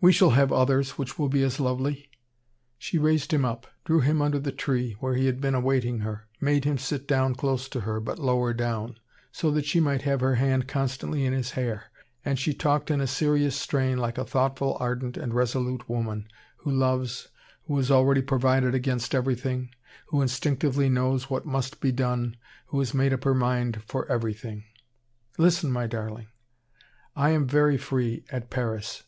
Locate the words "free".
27.76-28.24